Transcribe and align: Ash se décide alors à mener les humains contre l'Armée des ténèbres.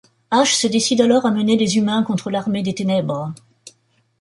Ash 0.31 0.55
se 0.55 0.65
décide 0.65 1.01
alors 1.01 1.27
à 1.27 1.31
mener 1.31 1.57
les 1.57 1.77
humains 1.77 2.01
contre 2.01 2.31
l'Armée 2.31 2.63
des 2.63 2.73
ténèbres. 2.73 3.35